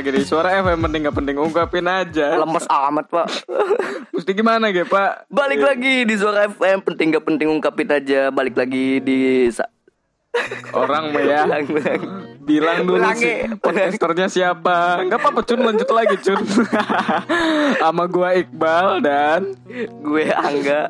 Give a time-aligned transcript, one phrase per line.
[0.00, 2.26] lagi di suara FM penting gak penting ungkapin aja.
[2.34, 3.26] Lemes amat pak
[4.16, 5.28] Mesti gimana gitu Pak?
[5.28, 9.68] Balik lagi di Suara FM Penting gak penting ungkapin aja Balik lagi di sa-
[10.70, 11.42] Orang mah ya.
[11.44, 12.02] Ulang, ulang.
[12.40, 15.04] Bilang dulu sih podcasternya siapa.
[15.04, 16.40] Gak apa-apa Cun lanjut lagi Cun.
[17.82, 19.52] Sama gua Iqbal dan
[20.00, 20.88] Gue Angga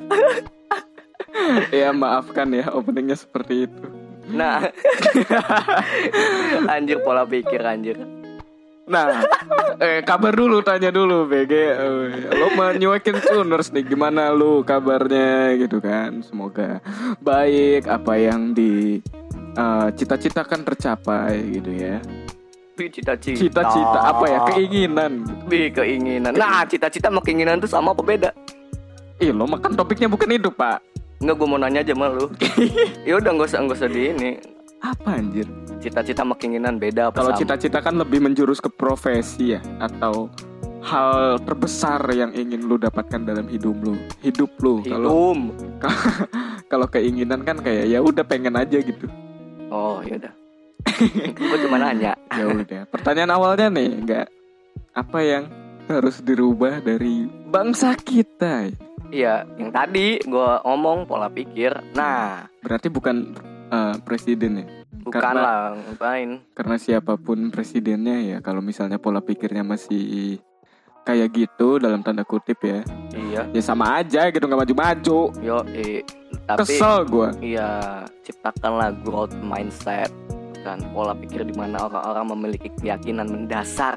[1.71, 3.85] ya maafkan ya openingnya seperti itu.
[4.29, 4.71] Nah
[6.75, 7.99] Anjir pola pikir anjir
[8.91, 9.23] Nah,
[9.79, 11.53] eh, kabar dulu, tanya dulu, BG.
[11.55, 16.27] Eh, Lo menyuakin tuners nih, gimana lu kabarnya gitu kan?
[16.27, 16.83] Semoga
[17.23, 18.99] baik, apa yang di
[19.55, 22.03] eh, cita-citakan tercapai gitu ya.
[22.81, 24.39] Cita-cita Cita-cita apa ya?
[24.51, 25.13] Keinginan.
[25.53, 28.31] Wih, keinginan Nah cita-cita sama keinginan tuh sama apa beda?
[29.21, 30.81] Ih, lo makan topiknya bukan itu, Pak.
[31.21, 32.33] Enggak gue mau nanya aja sama lu
[33.09, 34.31] Ya udah nggak usah nggak usah di ini
[34.81, 35.45] Apa anjir?
[35.81, 40.29] Cita-cita sama keinginan beda apa Kalau cita-cita kan lebih menjurus ke profesi ya atau
[40.81, 43.95] hal terbesar yang ingin lu dapatkan dalam hidup lu.
[44.25, 44.81] Hidup lu.
[44.85, 45.37] Kalau
[46.73, 49.07] kalau keinginan kan kayak ya udah pengen aja gitu.
[49.71, 50.41] Oh ya udah
[51.37, 54.27] Gue cuma nanya ya udah pertanyaan awalnya nih nggak
[54.97, 55.45] apa yang
[55.89, 58.71] harus dirubah dari bangsa kita
[59.11, 61.75] Iya, yang tadi gue ngomong pola pikir.
[61.99, 63.35] Nah, berarti bukan
[63.71, 64.67] eh, presiden ya?
[65.01, 66.31] Bukan Karena- lah, ngapain?
[66.53, 70.39] karena siapa pun presidennya ya kalau misalnya pola pikirnya masih
[71.01, 72.85] kayak gitu dalam tanda kutip ya.
[73.11, 75.21] Iya, ya sama aja gitu nggak maju-maju.
[75.41, 76.05] Yo, eh,
[76.45, 77.33] tapi kesel gua.
[77.41, 80.13] iya ciptakanlah growth mindset
[80.61, 83.97] dan pola pikir di mana orang-orang memiliki keyakinan mendasar.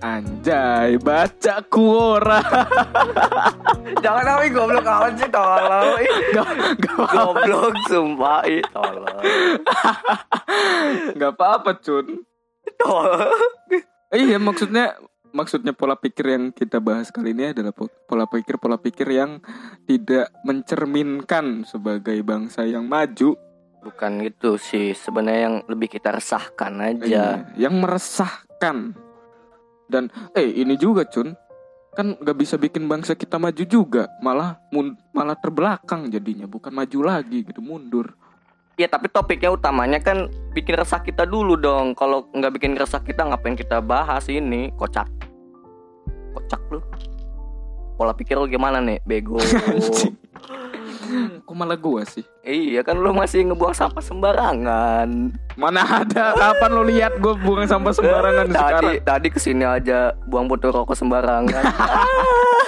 [0.00, 2.40] Anjay baca kuora
[4.04, 6.00] Jangan tapi goblok amat sih tolong.
[6.96, 9.20] Goblok sumpah, ih tolong.
[11.16, 12.24] nggak apa-apa cun
[12.80, 13.28] Tolong.
[14.10, 14.96] Iya maksudnya
[15.36, 19.38] maksudnya pola pikir yang kita bahas kali ini adalah po- pola pikir pola pikir yang
[19.84, 23.36] tidak mencerminkan sebagai bangsa yang maju,
[23.80, 27.04] Bukan gitu sih, sebenarnya yang lebih kita resahkan aja.
[27.04, 28.92] Iya, yang meresahkan.
[29.90, 30.06] Dan
[30.38, 31.34] eh ini juga Cun,
[31.98, 36.98] kan nggak bisa bikin bangsa kita maju juga, malah mun- malah terbelakang jadinya, bukan maju
[37.02, 38.14] lagi gitu, mundur.
[38.78, 41.92] Ya tapi topiknya utamanya kan bikin resah kita dulu dong.
[41.92, 44.72] Kalau nggak bikin resah kita ngapain kita bahas ini?
[44.72, 45.04] Kocak.
[46.32, 46.80] Kocak lu.
[48.00, 49.36] Pola pikir lu gimana nih, bego?
[51.46, 52.24] Kok malah gua sih?
[52.40, 55.08] iya kan lu masih ngebuang sampah sembarangan.
[55.60, 58.82] Mana ada kapan lo lihat gue buang sampah sembarangan sekarang?
[58.82, 61.62] Tadi tadi ke sini aja buang botol rokok sembarangan.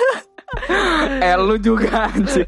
[1.24, 2.44] Eh lu juga anjir.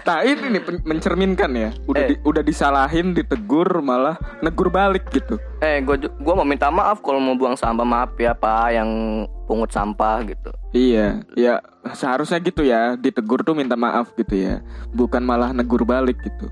[0.00, 1.70] Nah ini nih mencerminkan ya.
[1.84, 2.08] Udah Eh.
[2.14, 5.36] di- udah disalahin, ditegur malah negur balik gitu.
[5.58, 8.90] eh, gua ju- gua mau minta maaf kalau mau buang sampah maaf ya Pak yang
[9.44, 10.50] pungut sampah gitu.
[10.70, 11.54] Iya, ya
[11.90, 12.94] seharusnya gitu ya.
[12.94, 14.60] Ditegur tuh minta maaf gitu ya.
[14.90, 16.48] Bukan malah negur balik gitu.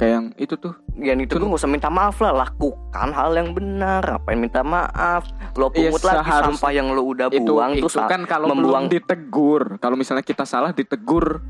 [0.00, 0.72] Kayak yang itu tuh.
[0.96, 4.00] Yang itu gak usah minta maaf lah, lakukan hal yang benar.
[4.00, 5.28] Ngapain minta maaf?
[5.52, 8.48] Lo Iya, pungut lagi seharus- sampah yang lo udah itu buang itu tuh kan kalau
[8.48, 9.76] membuang belum ditegur.
[9.76, 11.44] Kalau misalnya kita salah ditegur,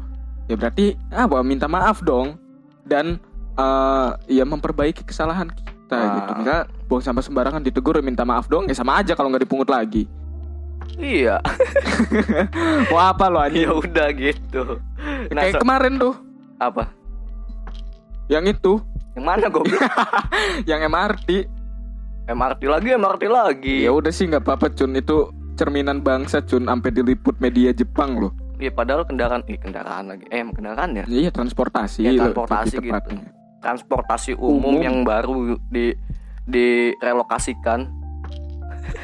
[0.46, 1.38] ya berarti apa?
[1.40, 2.34] Minta maaf dong.
[2.82, 3.22] Dan
[3.52, 6.10] eh ya memperbaiki kesalahan kita Ah.
[6.16, 6.32] gitu.
[6.36, 10.10] Misal buang sampah sembarangan ditegur minta maaf dong, ya sama aja kalau nggak dipungut lagi.
[10.96, 11.38] Iya,
[12.92, 13.62] Wah apa lo anjing?
[13.62, 14.80] ya udah gitu.
[15.30, 16.14] Nah, Kayak so- kemarin tuh,
[16.56, 16.90] apa?
[18.30, 18.78] Yang itu,
[19.18, 19.66] Yang mana gue?
[20.70, 21.28] yang MRT.
[22.30, 23.76] MRT lagi, MRT lagi.
[23.82, 28.30] Ya udah sih nggak apa-apa Cun, itu cerminan bangsa Cun, sampai diliput media Jepang loh.
[28.62, 30.24] Iya, padahal kendaraan, eh kendaraan lagi.
[30.30, 31.04] Eh, kendaraan ya?
[31.10, 32.06] Iya transportasi.
[32.06, 33.10] Ya, loh, transportasi lebih gitu.
[33.60, 34.84] Transportasi umum, Umum.
[34.84, 35.92] yang baru di
[36.46, 37.90] direlokasikan.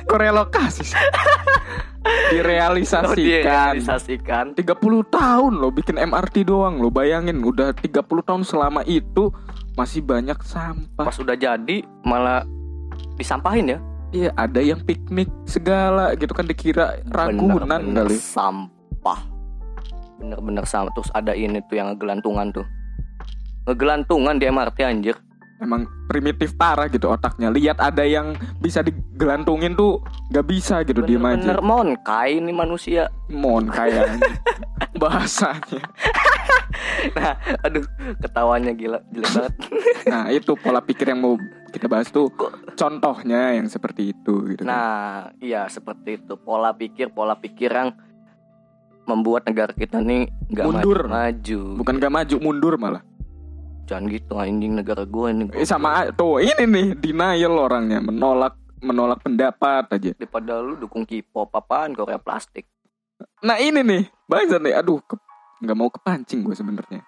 [0.06, 0.19] Kok
[2.06, 2.14] sih?
[2.14, 3.17] Oh, Direalisasikan.
[3.19, 4.44] direalisasikan.
[4.55, 4.62] 30
[5.11, 6.91] tahun loh bikin MRT doang loh.
[6.91, 9.29] Bayangin udah 30 tahun selama itu
[9.75, 11.05] masih banyak sampah.
[11.05, 11.76] Pas udah jadi
[12.06, 12.47] malah
[13.19, 13.79] disampahin ya.
[14.14, 18.17] Iya, ada yang piknik segala gitu kan dikira ragunan kali.
[18.17, 19.37] sampah
[20.17, 22.64] bener-bener sampah terus ada ini tuh yang ngegelantungan tuh
[23.69, 25.17] ngegelantungan di MRT anjir
[25.56, 27.49] Emang primitif parah gitu otaknya.
[27.49, 31.64] Lihat ada yang bisa digelantungin tuh gak bisa gitu bener-bener aja.
[31.64, 34.20] monkai ini manusia Mon kayak
[35.00, 35.81] bahasanya.
[37.17, 37.32] nah
[37.62, 37.85] aduh
[38.19, 39.55] ketawanya gila jelek banget
[40.12, 41.35] Nah itu pola pikir yang mau
[41.70, 42.29] kita bahas tuh
[42.75, 44.61] contohnya yang seperti itu gitu.
[44.61, 44.67] kan.
[44.67, 45.00] nah
[45.38, 47.91] iya seperti itu pola pikir pola pikir yang
[49.05, 50.99] membuat negara kita nih nggak Mundur.
[51.06, 53.02] maju, maju bukan gak maju mundur malah.
[53.87, 59.19] Jangan gitu anjing negara gue ini Eh, sama tuh ini nih denial orangnya menolak menolak
[59.21, 60.11] pendapat aja.
[60.12, 62.69] daripada lu dukung K-pop apaan Korea plastik.
[63.41, 65.17] Nah ini nih, bangsa nih, aduh, ke-
[65.59, 67.00] nggak mau kepancing gue sebenarnya.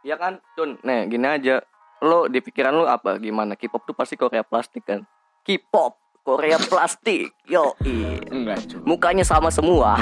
[0.00, 0.80] ya kan Cun?
[0.80, 1.60] Nih gini aja.
[2.00, 3.16] Lo di pikiran lu apa?
[3.16, 3.52] Gimana?
[3.52, 5.04] K-pop tuh pasti Korea plastik kan?
[5.42, 7.76] K-pop Korea plastik yo
[8.26, 8.80] Enggak cuy.
[8.82, 10.00] mukanya sama semua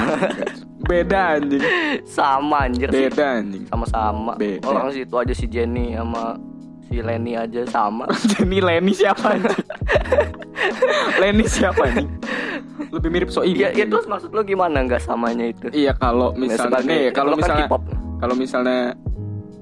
[0.83, 1.63] Beda anjing,
[2.03, 3.63] sama anjir beda anjing.
[3.67, 4.67] sama-sama Beda.
[4.67, 6.35] orang situ aja si Jenny sama
[6.83, 9.63] si Lenny aja sama Jadi Lenny siapa anjing?
[11.21, 12.09] Lenny siapa anjing?
[12.89, 13.49] Lebih mirip Soim.
[13.49, 15.71] Iya, ya terus maksud lo gimana nggak samanya itu?
[15.71, 17.65] Iya kalau Nggak misalnya nih, kalau kan misalnya
[18.19, 18.79] kalau misalnya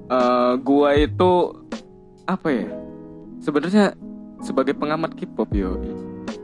[0.09, 1.31] eh, gua itu
[2.25, 2.67] apa ya?
[3.39, 3.85] Sebenarnya
[4.39, 5.77] sebagai pengamat K-pop yo.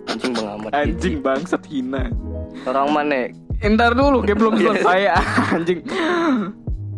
[0.08, 2.10] anjing pengamat Anjing bangsat hina.
[2.64, 3.30] orang mana
[3.62, 5.02] Entar dulu, kayak belum selesai
[5.54, 5.82] anjing.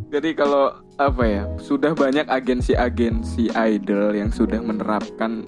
[0.09, 5.45] Jadi kalau apa ya, sudah banyak agensi-agensi idol yang sudah menerapkan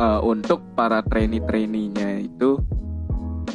[0.00, 2.58] eh, untuk para trainee-trainee-nya itu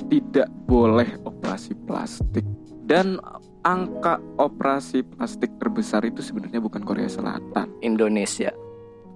[0.07, 2.45] tidak boleh operasi plastik
[2.85, 3.17] dan
[3.65, 8.53] angka operasi plastik terbesar itu sebenarnya bukan Korea Selatan, Indonesia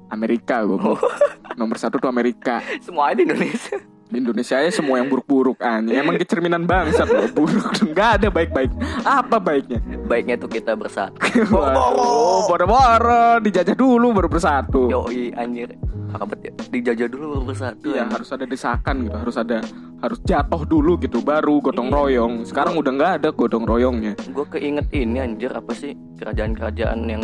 [0.09, 0.81] Amerika gue.
[1.59, 2.65] Nomor satu tuh Amerika.
[2.81, 3.77] semua ada di Indonesia
[4.09, 5.93] Indonesia aja semua yang buruk-buruk anjing.
[5.93, 7.69] Emang kecerminan bangsat loh, buruk.
[7.85, 8.71] Nggak ada baik-baik.
[9.01, 9.77] Apa baiknya?
[10.03, 11.13] baiknya tuh kita bersatu
[12.49, 14.89] boro-boro dijajah dulu baru bersatu.
[14.89, 15.77] yoi anjir
[16.09, 18.13] Kakak ya dijajah dulu baru bersatu Iya anjing.
[18.17, 19.57] harus ada desakan gitu, harus ada
[19.99, 21.95] harus jatuh dulu gitu, baru gotong Iya.
[21.95, 22.33] royong.
[22.43, 24.17] Sekarang udah nggak ada gotong royongnya.
[24.17, 27.21] gue keinget ini anjir apa sih kerajaan-kerajaan yang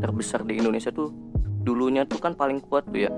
[0.00, 1.14] terbesar di Indonesia tuh
[1.62, 3.10] dulunya tuh kan paling kuat tuh ya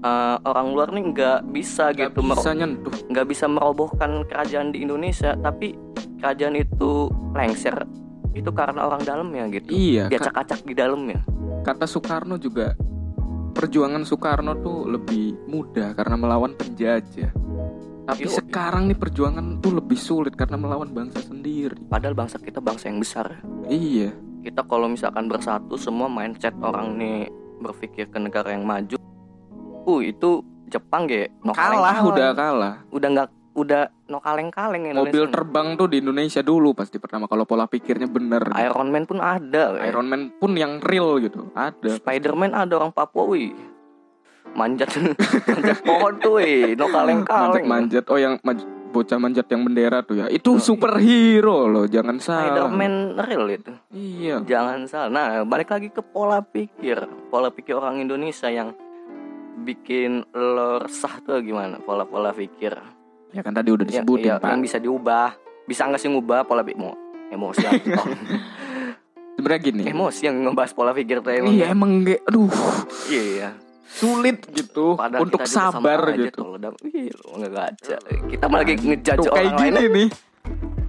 [0.00, 2.94] Eh, orang luar nih nggak bisa Nggak gitu bisa nyentuh.
[3.06, 5.76] nggak bisa merobohkan kerajaan di Indonesia tapi
[6.16, 6.90] kerajaan itu
[7.30, 7.84] lengser
[8.32, 11.20] itu karena orang dalamnya gitu Iya, ka- diacak-acak di dalamnya
[11.60, 12.72] kata Soekarno juga
[13.52, 17.28] perjuangan Soekarno tuh lebih mudah karena melawan penjajah.
[18.02, 18.32] Tapi Yo.
[18.32, 21.76] sekarang nih perjuangan tuh lebih sulit karena melawan bangsa sendiri.
[21.84, 23.36] padahal bangsa kita bangsa yang besar
[23.66, 24.16] Iya.
[24.40, 27.28] kita kalau misalkan bersatu semua mindset orang nih
[27.60, 28.96] berpikir ke negara yang maju
[29.82, 30.30] uh itu
[30.66, 31.66] Jepang ge no Kalah
[31.98, 32.08] kaleng-kaleng.
[32.08, 32.74] udah kalah.
[32.88, 35.32] udah nggak udah no kaleng-kaleng Mobil Indonesia.
[35.32, 38.46] terbang tuh di Indonesia dulu pasti pertama kalau pola pikirnya bener.
[38.56, 41.50] Iron Man pun ada Iron Man pun yang real gitu.
[41.52, 41.98] Ada.
[41.98, 43.50] Spider-Man ada orang Papua wih
[44.50, 44.90] manjat
[45.50, 48.04] manjat pohon tuh wih no kaleng-kaleng Manjat-manjat.
[48.06, 50.26] Oh yang maj- bocah manjat yang bendera tuh ya.
[50.28, 52.46] Itu superhero loh, jangan salah.
[52.66, 54.42] Spider-Man real itu Iya.
[54.42, 55.06] Jangan salah.
[55.08, 56.98] Nah, balik lagi ke pola pikir.
[57.26, 58.74] Pola pikir orang Indonesia yang
[59.58, 61.78] bikin lo resah tuh gimana?
[61.78, 62.74] Pola-pola pikir.
[63.30, 64.48] Ya kan tadi udah Yang, disebutin, iya, Pak.
[64.48, 65.28] yang bisa diubah.
[65.62, 66.78] Bisa nggak sih ngubah pola pikir?
[66.78, 66.98] Mo-
[67.28, 67.62] Emosi
[69.36, 69.82] Sebenarnya gini.
[69.86, 71.54] emosi yang ngebahas pola pikir tuh emang.
[71.54, 72.50] Iya emang ge- aduh
[73.06, 73.54] Iya.
[73.86, 76.30] sulit gitu Padahal untuk sabar gitu.
[76.36, 77.96] tuh, udah, Wih, lo nggak gaca.
[78.26, 79.72] Kita malah lagi ngejudge Tuh kayak orang lain.
[79.72, 80.08] gini nih.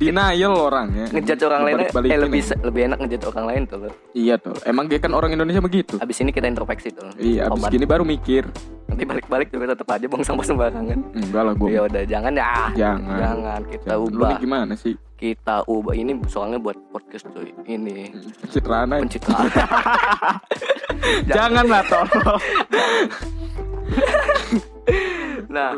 [0.01, 1.05] Denial orangnya.
[1.13, 3.77] Ngejudge orang lain eh, lebih lebih enak ngejudge orang lain tuh.
[3.85, 3.89] lo.
[4.17, 4.57] Iya tuh.
[4.65, 6.01] Emang dia kan orang Indonesia begitu.
[6.01, 7.05] Abis ini kita introspeksi tuh.
[7.21, 7.69] Iya, abis Tobat.
[7.69, 8.49] gini baru mikir.
[8.89, 10.99] Nanti balik-balik juga tetap aja buang sampah sembarangan.
[11.13, 11.69] Enggak lah gue.
[11.69, 12.49] Ya udah jangan ya.
[12.73, 13.17] Jangan.
[13.21, 14.29] Jangan kita Lu ubah.
[14.33, 14.93] nih gimana sih?
[15.21, 17.53] Kita ubah ini soalnya buat podcast cuy.
[17.69, 18.09] Ini
[18.41, 19.01] Pencitraan aja.
[19.05, 19.47] pencitraan.
[21.29, 22.41] Jangan lah tolong.
[25.55, 25.71] nah,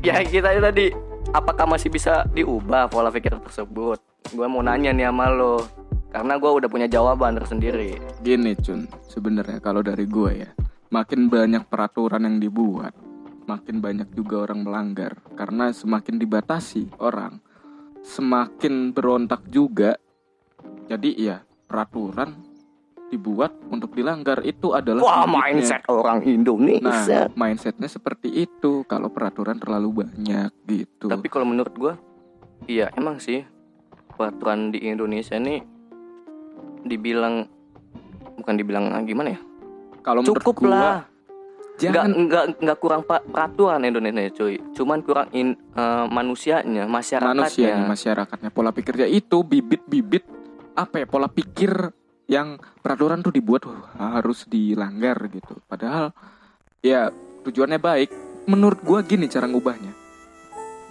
[0.00, 0.88] ya kita tadi
[1.34, 3.98] apakah masih bisa diubah pola pikir tersebut?
[4.30, 5.66] Gue mau nanya nih sama lo.
[6.14, 7.98] Karena gue udah punya jawaban tersendiri.
[8.22, 10.50] Gini Cun, sebenarnya kalau dari gue ya,
[10.94, 12.94] makin banyak peraturan yang dibuat,
[13.50, 15.18] makin banyak juga orang melanggar.
[15.34, 17.42] Karena semakin dibatasi orang,
[18.06, 19.98] semakin berontak juga.
[20.86, 22.53] Jadi ya peraturan
[23.14, 27.30] dibuat untuk dilanggar itu adalah Wah, mindset orang Indonesia.
[27.30, 28.82] Nah, mindsetnya seperti itu.
[28.90, 31.06] Kalau peraturan terlalu banyak gitu.
[31.06, 31.94] Tapi kalau menurut gue,
[32.66, 33.46] iya emang sih
[34.18, 35.62] peraturan di Indonesia nih
[36.84, 37.46] dibilang
[38.34, 39.40] bukan dibilang ah, gimana ya?
[40.04, 40.98] kalau menurut Cukup gua, lah.
[41.74, 44.60] Nggak, jangan nggak, nggak kurang peraturan Indonesia cuy.
[44.76, 47.34] Cuman kurang in, eh, manusianya, masyarakatnya.
[47.34, 50.22] manusia nih, masyarakatnya pola pikirnya itu bibit-bibit
[50.76, 51.72] apa ya pola pikir
[52.24, 55.60] yang peraturan tuh dibuat harus dilanggar gitu.
[55.68, 56.12] Padahal
[56.80, 57.12] ya
[57.44, 58.10] tujuannya baik.
[58.44, 59.92] Menurut gua gini cara ngubahnya.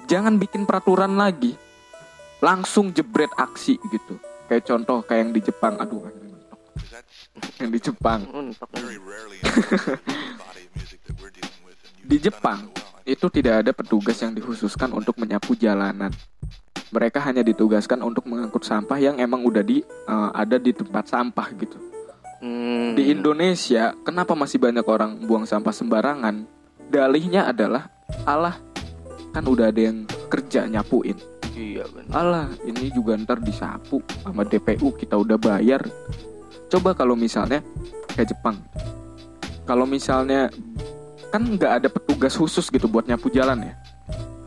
[0.10, 1.54] Jangan bikin peraturan lagi.
[2.42, 4.18] Langsung jebret aksi gitu.
[4.50, 5.74] Kayak contoh kayak yang di Jepang.
[5.80, 6.24] Aduh
[7.60, 8.22] yang di Jepang.
[12.04, 12.68] Di Jepang,
[13.08, 16.12] itu tidak ada petugas yang dikhususkan untuk menyapu jalanan.
[16.94, 21.48] Mereka hanya ditugaskan untuk mengangkut sampah yang emang udah di eh, ada di tempat sampah
[21.58, 21.78] gitu.
[22.38, 26.44] Hmm, Di Indonesia, kenapa masih banyak orang buang sampah sembarangan?
[26.92, 27.90] Dalihnya adalah
[28.28, 28.60] alah
[29.34, 31.18] kan udah ada yang kerja nyapuin
[31.58, 32.14] Iya benar.
[32.14, 35.82] alah ini juga ntar disapu sama DPU kita udah bayar
[36.70, 37.66] coba kalau misalnya
[38.14, 38.62] kayak Jepang
[39.66, 40.54] kalau misalnya
[41.34, 43.74] kan nggak ada petugas khusus gitu buat nyapu jalan ya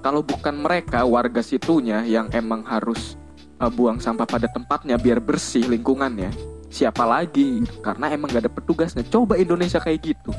[0.07, 3.19] kalau bukan mereka warga situnya yang emang harus
[3.59, 6.31] uh, buang sampah pada tempatnya biar bersih lingkungannya
[6.71, 7.67] siapa lagi?
[7.83, 9.03] Karena emang gak ada petugasnya.
[9.03, 10.31] Coba Indonesia kayak gitu.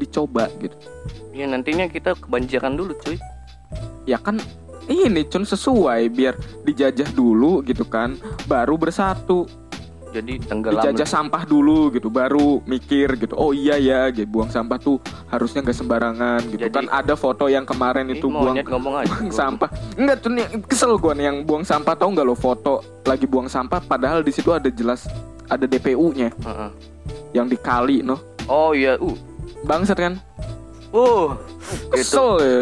[0.00, 0.72] Dicoba gitu.
[1.36, 3.20] Iya nantinya kita kebanjiran dulu cuy.
[4.08, 4.40] ya kan
[4.88, 9.44] ini cun sesuai biar dijajah dulu gitu kan baru bersatu
[10.16, 10.80] Jadi tenggelam.
[10.80, 14.96] dijajah sampah dulu gitu baru mikir gitu oh iya ya gitu buang sampah tuh
[15.26, 19.12] harusnya nggak sembarangan gitu Jadi- kan ada foto yang kemarin itu buang ngomong aja.
[19.12, 22.74] buang sampah enggak tuh nih kesel gua nih yang buang sampah tau nggak lo foto
[23.02, 25.04] lagi buang sampah padahal di situ ada jelas
[25.46, 26.70] ada DPU-nya Heeh.
[27.32, 29.12] yang dikali noh Oh iya, uh.
[29.62, 30.14] bangsat kan
[30.88, 31.34] Uh,
[31.92, 32.56] itu kesel ya.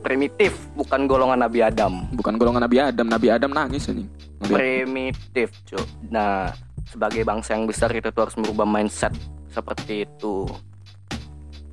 [0.00, 2.06] primitif, bukan golongan Nabi Adam.
[2.10, 4.06] bukan golongan Nabi Adam Nabi Adam nangis ini
[4.40, 5.82] Primitif, cuy.
[6.08, 6.54] Nah,
[6.88, 9.12] sebagai bangsa yang besar kita tuh harus merubah mindset
[9.52, 10.48] seperti itu.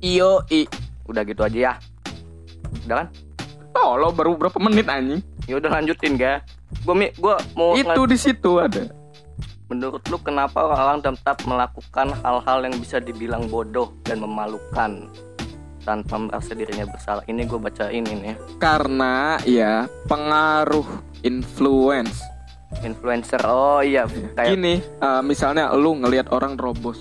[0.04, 0.68] iyo i
[1.08, 1.72] Udah gitu aja ya.
[2.84, 3.08] Udah kan?
[3.76, 6.42] oh lo baru berapa menit anjing Ya udah lanjutin ga.
[6.90, 8.90] Mi- gua mau itu di situ ada
[9.66, 15.10] Menurut lu kenapa orang tetap melakukan hal-hal yang bisa dibilang bodoh dan memalukan
[15.82, 17.26] tanpa merasa dirinya bersalah?
[17.26, 20.86] Ini gue baca ini karena ya pengaruh
[21.26, 22.22] influence
[22.80, 23.40] influencer.
[23.42, 27.00] Oh iya, kayak gini eh, misalnya lu ngelihat orang robos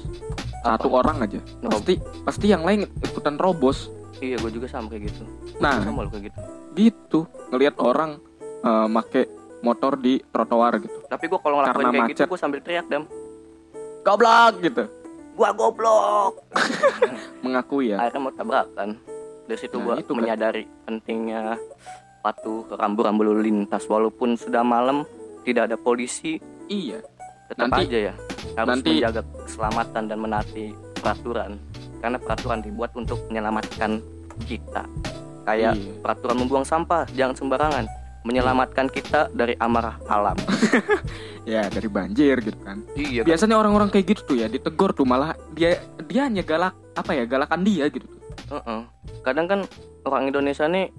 [0.62, 1.94] satu orang aja Rob- pasti
[2.26, 5.22] pasti yang lain ikutan robos iya gue juga sama kayak gitu.
[5.56, 6.40] nah Sama lu kayak gitu.
[6.74, 8.18] gitu ngelihat orang
[8.60, 9.30] eh, make
[9.62, 12.28] motor di trotoar gitu Tapi gue kalau ngelakuin Karena kayak gitu macet.
[12.28, 13.04] gue sambil teriak dam.
[14.02, 14.84] goblok gitu
[15.36, 16.34] Gua goblok.
[17.44, 18.90] mengakui ya Akhirnya mau tabrakan.
[19.46, 20.18] Dari situ Nah, gua itu kan.
[20.18, 21.60] menyadari pentingnya
[22.22, 25.04] patuh ke rambu-rambu lalu lintas walaupun sudah malam
[25.46, 27.00] tidak ada polisi iya.
[27.46, 28.14] tetap Nanti- aja ya.
[28.58, 31.52] Harus nanti- menjaga keselamatan dan menaati peraturan.
[32.02, 34.02] Karena peraturan dibuat untuk menyelamatkan
[34.44, 34.84] kita.
[35.46, 35.94] Kayak Iya.
[36.02, 37.86] peraturan membuang sampah jangan sembarangan.
[38.26, 40.34] Menyelamatkan kita dari amarah alam.
[41.46, 42.82] Ya dari banjir gitu kan.
[42.98, 43.30] Iya kan?
[43.30, 47.30] biasanya orang-orang kayak gitu tuh ya ditegur tuh malah dia dia hanya galak apa ya
[47.30, 48.18] galakan dia gitu tuh.
[48.50, 48.82] Heeh.
[49.22, 49.60] kadang kan
[50.02, 50.90] orang Indonesia nih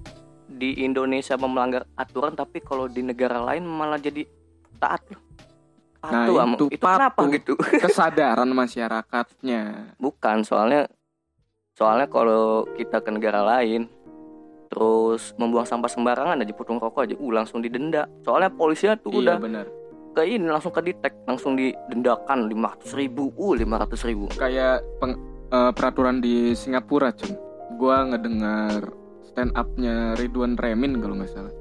[0.47, 4.23] di Indonesia melanggar aturan tapi kalau di negara lain malah jadi
[4.79, 5.23] taat loh.
[6.07, 7.35] Nah, patuh itu, itu kenapa patuh.
[7.35, 7.53] gitu?
[7.83, 9.63] Kesadaran masyarakatnya.
[9.99, 10.87] Bukan soalnya
[11.75, 13.91] soalnya kalau kita ke negara lain
[14.71, 18.07] terus membuang sampah sembarangan aja putung rokok aja uh langsung didenda.
[18.23, 19.67] Soalnya polisinya tuh iya udah benar.
[20.15, 24.31] ke ini langsung ke detect langsung didendakan 500 ribu uh 500 ribu.
[24.39, 25.19] Kayak peng-
[25.51, 27.35] eh, peraturan di Singapura cun.
[27.77, 29.06] Gua ngedengar
[29.37, 31.53] stand upnya Ridwan Remin kalau nggak salah.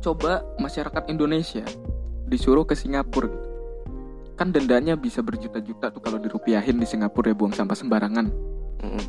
[0.00, 1.60] Coba masyarakat Indonesia
[2.24, 3.28] disuruh ke Singapura.
[3.28, 3.48] Gitu
[4.40, 8.32] kan dendanya bisa berjuta-juta tuh kalau dirupiahin di Singapura ya buang sampah sembarangan.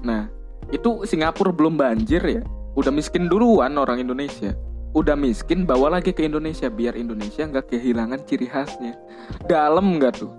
[0.04, 0.28] Nah
[0.76, 2.44] itu Singapura belum banjir ya.
[2.76, 4.52] Udah miskin duluan orang Indonesia.
[4.92, 9.00] Udah miskin bawa lagi ke Indonesia biar Indonesia nggak kehilangan ciri khasnya.
[9.48, 10.34] Dalam nggak tuh?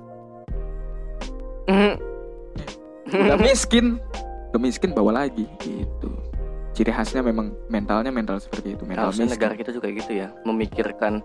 [3.09, 3.97] Udah miskin
[4.53, 5.49] udah miskin bawa lagi.
[5.65, 6.30] Gitu
[6.81, 10.33] ciri khasnya memang mentalnya mental seperti itu mental harusnya miskin negara kita juga gitu ya
[10.49, 11.21] memikirkan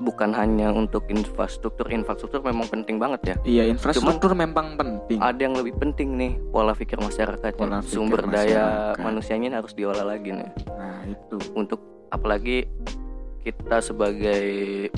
[0.00, 3.36] bukan hanya untuk infrastruktur infrastruktur memang penting banget ya.
[3.46, 5.22] Iya infrastruktur memang penting.
[5.22, 9.04] ada yang lebih penting nih pola pikir masyarakat Pola pikir sumber daya masyarakat.
[9.06, 10.50] manusianya ini harus diolah lagi nih.
[10.74, 11.36] Nah itu.
[11.54, 11.78] Untuk
[12.10, 12.66] apalagi
[13.44, 14.42] kita sebagai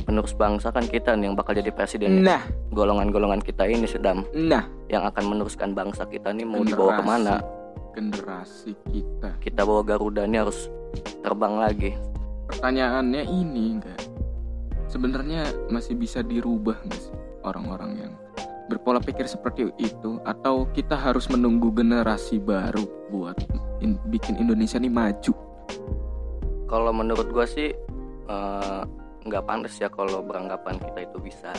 [0.06, 2.46] penerus bangsa kan kita nih yang bakal jadi presiden nah.
[2.70, 4.70] Golongan-golongan kita ini sedang nah.
[4.86, 6.70] yang akan meneruskan bangsa kita nih mau Generasi.
[6.72, 7.34] dibawa ke mana
[7.96, 9.40] generasi kita.
[9.40, 10.68] Kita bawa Garuda ini harus
[11.24, 11.96] terbang lagi.
[12.46, 14.16] Pertanyaannya ini enggak
[14.96, 18.12] sebenarnya masih bisa dirubah nggak sih orang-orang yang
[18.66, 20.18] berpola pikir seperti itu?
[20.24, 23.36] Atau kita harus menunggu generasi baru buat
[23.84, 25.32] in- bikin Indonesia ini maju?
[26.66, 27.70] Kalau menurut gua sih
[28.26, 28.82] eh,
[29.26, 31.50] nggak pantas ya kalau beranggapan kita itu bisa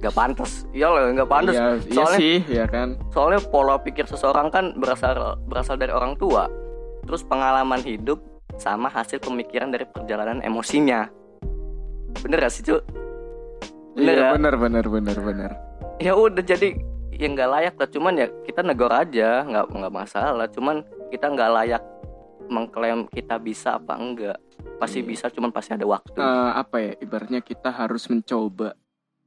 [0.00, 0.64] nggak pantas.
[0.72, 1.54] Iya loh nggak pantas.
[1.54, 2.88] Iya, iya Soalnya- sih ya kan?
[3.12, 5.12] soalnya pola pikir seseorang kan berasal
[5.44, 6.48] berasal dari orang tua.
[7.04, 8.20] Terus pengalaman hidup
[8.56, 11.08] sama hasil pemikiran dari perjalanan emosinya.
[12.20, 12.80] Bener gak sih cu?
[13.94, 14.30] Bener iya ya?
[14.34, 15.50] bener bener bener bener.
[16.00, 16.74] Ya udah jadi
[17.12, 17.88] ya nggak layak lah.
[17.88, 20.48] Cuman ya kita negor aja nggak nggak masalah.
[20.48, 21.82] Cuman kita nggak layak
[22.48, 24.38] mengklaim kita bisa apa enggak.
[24.80, 25.06] Pasti Iya.
[25.06, 26.16] bisa cuman pasti ada waktu.
[26.16, 28.72] Eh, apa ya ibaratnya kita harus mencoba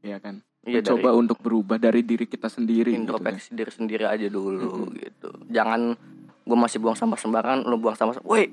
[0.02, 3.02] ya kan iya dari mencoba untuk berubah dari diri kita sendiri gitu kan.
[3.04, 5.00] introspeksi diri sendiri aja dulu Mm-mm.
[5.00, 5.96] gitu jangan
[6.44, 8.52] gue masih buang sampah sembarangan lu buang sampah woi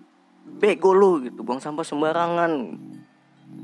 [0.58, 2.50] bego lu gitu buang sampah sembarangan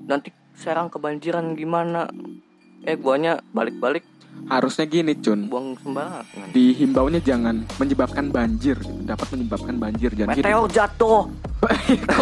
[0.06, 2.06] nanti serang kebanjiran gimana
[2.86, 4.06] eh guanya balik-balik
[4.52, 5.48] Harusnya gini, Cun.
[5.48, 9.02] buang sembarangan Dihimbaunya jangan menyebabkan banjir, gitu.
[9.08, 11.24] dapat menyebabkan banjir jangan meteor jatuh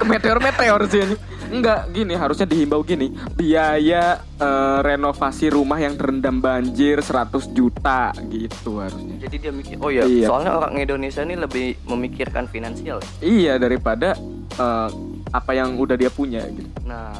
[0.00, 1.04] Kok meteor-meteor sih?
[1.50, 3.08] Enggak, gini harusnya dihimbau gini.
[3.32, 4.02] Biaya
[4.34, 9.16] eh, renovasi rumah yang terendam banjir 100 juta gitu harusnya.
[9.18, 10.26] jadi dia mikir oh iya, Iya.
[10.26, 13.08] soalnya orang Indonesia ini lebih memikirkan finansial ya.
[13.20, 14.14] Iya daripada
[14.52, 14.90] eh,
[15.28, 16.68] apa yang udah dia punya gitu.
[16.82, 17.12] nah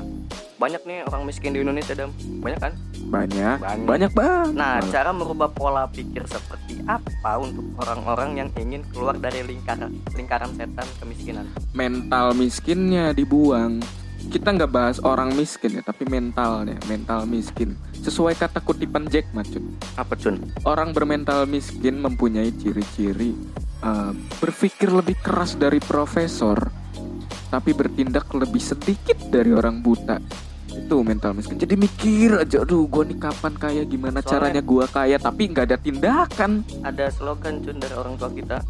[0.56, 2.72] banyak nih orang miskin di Indonesia dam banyak kan
[3.08, 3.86] Banyak, Banyak.
[3.86, 4.52] banyak banget.
[4.52, 10.52] Nah, cara merubah pola pikir seperti apa untuk orang-orang yang ingin keluar dari lingkaran lingkaran
[10.52, 11.48] setan kemiskinan?
[11.72, 13.80] mental miskinnya dibuang.
[14.28, 17.72] Kita nggak bahas orang miskin ya, tapi mentalnya, mental miskin.
[17.96, 19.72] Sesuai kata kutipan Jack Ma, Cun.
[19.96, 20.36] Apa cun?
[20.62, 23.32] Orang bermental miskin mempunyai ciri-ciri
[23.78, 26.60] eh, berpikir lebih keras dari profesor,
[27.48, 30.20] tapi bertindak lebih sedikit dari orang buta.
[30.68, 31.56] Itu mental miskin.
[31.56, 35.64] Jadi mikir aja, aduh, gua nih kapan kaya, gimana Soalnya- caranya gua kaya, tapi nggak
[35.72, 36.62] ada tindakan.
[36.84, 38.60] Ada slogan cun dari orang tua kita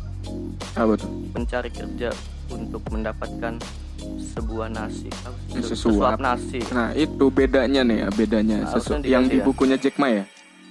[0.78, 1.10] Apa tuh?
[1.34, 2.14] mencari kerja
[2.48, 3.58] untuk mendapatkan
[4.34, 5.08] sebuah nasi?
[5.58, 6.18] Sesuap.
[6.22, 6.62] nasi.
[6.70, 8.56] Nah itu bedanya nih ya, bedanya.
[8.66, 9.44] Harusnya Sesu- yang di ya.
[9.44, 10.24] bukunya Jack Ma ya.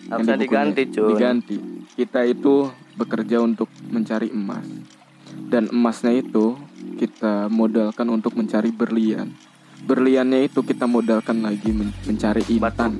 [0.07, 1.09] Yang Harusnya di diganti cun.
[1.11, 1.55] Diganti.
[1.97, 2.55] Kita itu
[2.95, 4.65] bekerja untuk mencari emas.
[5.47, 6.55] Dan emasnya itu
[6.97, 9.31] kita modalkan untuk mencari berlian.
[9.85, 12.97] Berliannya itu kita modalkan lagi men- mencari intan.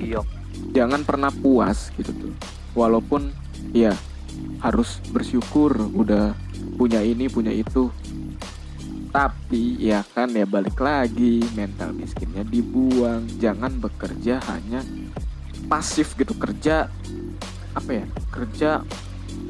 [0.72, 2.32] Jangan pernah puas gitu tuh.
[2.76, 3.32] Walaupun
[3.74, 3.90] ya
[4.62, 6.34] harus bersyukur udah
[6.78, 7.90] punya ini, punya itu.
[9.08, 13.24] Tapi ya kan ya balik lagi mental miskinnya dibuang.
[13.40, 14.84] Jangan bekerja hanya
[15.68, 16.88] pasif gitu kerja
[17.76, 18.70] apa ya kerja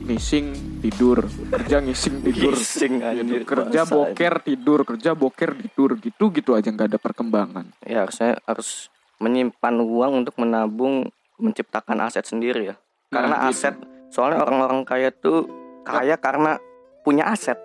[0.09, 3.45] ngising tidur kerja ngising tidur Gising, gitu.
[3.47, 8.91] kerja boker tidur kerja boker tidur gitu gitu aja nggak ada perkembangan Ya harusnya harus
[9.23, 12.77] menyimpan uang untuk menabung menciptakan aset sendiri ya.
[13.11, 13.55] Karena Nah, gitu.
[13.55, 13.75] aset
[14.11, 15.47] soalnya orang-orang kaya tuh
[15.87, 16.59] kaya karena
[17.07, 17.57] punya aset.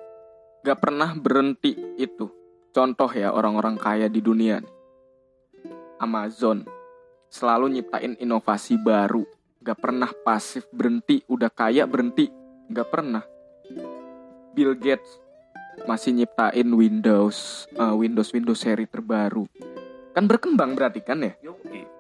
[0.64, 2.32] Nggak pernah berhenti itu.
[2.74, 4.64] Contoh ya orang-orang kaya di dunia.
[6.00, 6.64] Amazon
[7.28, 9.28] selalu nyiptain inovasi baru.
[9.60, 12.32] Nggak pernah pasif berhenti udah kaya berhenti.
[12.72, 13.24] Nggak pernah.
[14.56, 15.20] Bill Gates
[15.84, 19.50] masih nyiptain Windows eh, Windows Windows seri terbaru
[20.14, 21.34] kan berkembang berarti kan ya?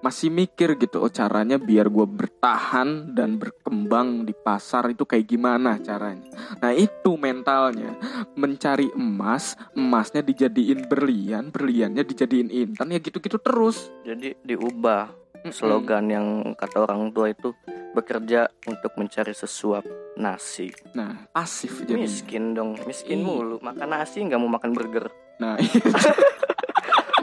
[0.05, 5.81] Masih mikir gitu oh caranya biar gue bertahan dan berkembang di pasar itu kayak gimana
[5.81, 6.29] caranya?
[6.61, 7.97] Nah itu mentalnya.
[8.37, 13.89] Mencari emas emasnya dijadiin berlian berliannya dijadiin intan ya gitu-gitu terus.
[14.05, 15.09] Jadi diubah
[15.51, 17.51] slogan yang kata orang tua itu
[17.93, 19.83] bekerja untuk mencari sesuap
[20.17, 20.71] nasi.
[20.97, 23.59] nah pasif jadi Miskin dong, miskin mulu.
[23.59, 25.09] Makan nasi nggak mau makan burger.
[25.41, 25.57] nah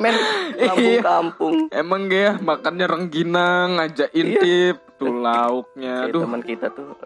[0.00, 0.16] Men,
[0.56, 0.72] Iya.
[0.72, 1.56] kampung-kampung.
[1.70, 6.96] emang ya makannya rengginang aja intip tuh lauknya Kayak teman kita tuh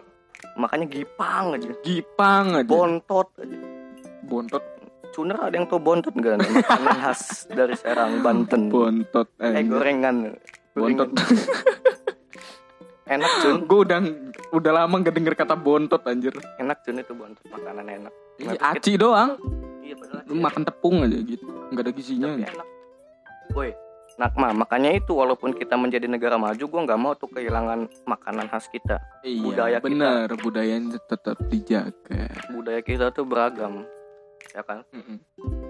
[0.55, 1.67] makanya gipang aja.
[1.81, 3.57] gipang aja Bontot aja.
[4.23, 4.63] bontot
[5.11, 6.27] Cuner ada yang tau bontot nih?
[6.27, 8.67] Makanan khas dari Serang, Banten.
[8.67, 10.35] bontot Eh gorengan.
[10.73, 11.07] bontot.
[13.05, 13.99] Enak cun, gue udah
[14.51, 18.13] udah lama gak denger kata bontot anjir enak cun itu bontot makanan enak.
[18.35, 19.31] Kenapa aci doang
[19.79, 19.95] Iya
[20.27, 22.67] makan tepung aja gitu nggak ada gizinya tapi enak.
[23.55, 23.71] Woi,
[24.15, 28.45] nah ma, makanya itu walaupun kita menjadi negara maju, gua nggak mau tuh kehilangan makanan
[28.45, 28.99] khas kita.
[29.23, 29.85] iya budaya kita.
[29.87, 33.87] bener budayanya tetap dijaga Budaya kita tuh beragam,
[34.51, 34.83] ya kan?
[34.91, 35.17] Mm-mm.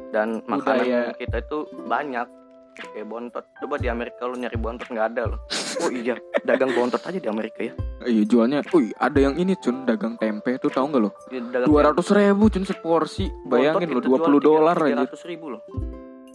[0.10, 2.28] Dan makanan Budaya- kita itu banyak.
[2.76, 3.39] Kayak bontot.
[3.56, 5.39] Coba di Amerika lu nyari bontot nggak ada loh.
[5.76, 7.76] Oh iya, dagang bontot aja di Amerika ya.
[8.04, 11.12] iya jualnya wih ada yang ini cun dagang tempe tuh tahu nggak lo
[11.52, 15.62] dagang dua ratus ribu cun seporsi bayangin lo dua puluh dolar aja Ratus ribu loh.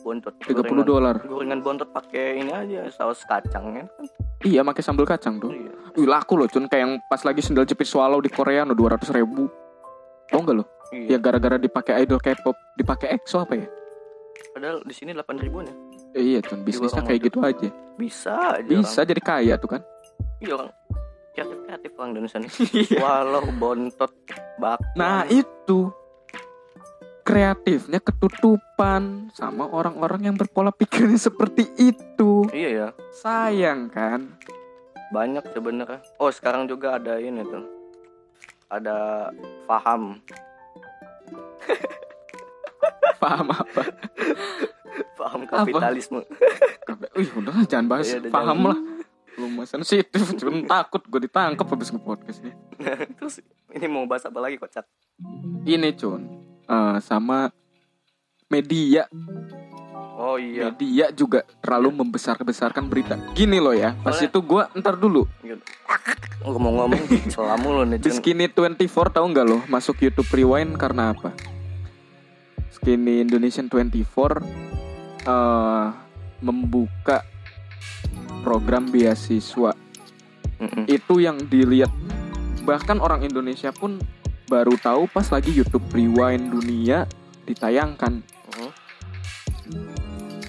[0.00, 0.32] Bontot.
[0.40, 3.86] tiga puluh dolar Gorengan bontot pakai ini aja saus kacang kan?
[4.40, 5.72] iya pakai sambal kacang tuh Iya.
[5.94, 8.96] wih laku loh cun kayak yang pas lagi sendal jepit swallow di Korea no dua
[8.96, 9.46] ratus ribu
[10.26, 11.14] tau nggak lo Iya.
[11.14, 13.68] ya gara-gara dipakai idol K-pop dipakai EXO apa ya
[14.50, 15.74] Padahal di sini 8 ribuan ya.
[16.16, 20.40] Eh, iya cun bisnisnya kayak gitu aja Bisa aja bisa jadi kaya tuh kan orang.
[20.40, 20.70] Iya orang
[21.30, 22.50] kreatif kreatif orang Indonesia nih.
[23.04, 24.10] Walau bontot
[24.58, 24.80] bak.
[24.96, 25.92] Nah itu
[27.30, 32.50] kreatifnya ketutupan sama orang-orang yang berpola pikirnya seperti itu.
[32.50, 34.34] Iya ya, Sayang kan?
[35.10, 36.02] banyak sebenarnya.
[36.18, 37.66] Oh sekarang juga ada ini tuh.
[38.66, 39.30] Ada
[39.66, 40.22] paham,
[43.18, 43.82] Paham apa?
[45.14, 46.22] paham kapitalisme.
[47.14, 48.06] Wih udah lah, jangan bahas.
[48.14, 48.70] Udah Paham jangan.
[48.70, 48.78] lah.
[49.34, 52.52] Lu mah sensitif, cuma takut gue ditangkap habis nge-podcast ini.
[53.18, 54.86] Terus ini mau bahas apa lagi kocak?
[55.66, 56.22] Ini Cun,
[56.70, 57.50] eh, sama
[58.46, 59.10] media
[60.14, 60.68] Oh iya.
[60.68, 65.64] media juga terlalu membesar-besarkan berita gini loh ya pas Soalnya- itu gua ntar dulu Gitu.
[66.40, 67.98] Ngomong-ngomong selamu lo nih.
[67.98, 68.08] di.
[68.10, 68.80] Skinny 24
[69.10, 71.32] tahu nggak lo masuk YouTube Rewind karena apa
[72.70, 74.40] Skinny Indonesian 24
[75.22, 75.86] eh
[76.40, 77.20] membuka
[78.40, 79.76] program beasiswa
[80.58, 80.84] Mm-mm.
[80.86, 81.92] itu yang dilihat
[82.62, 84.00] bahkan orang Indonesia pun
[84.50, 87.06] baru tahu pas lagi YouTube Rewind dunia
[87.46, 88.18] ditayangkan
[88.50, 88.70] Mhm.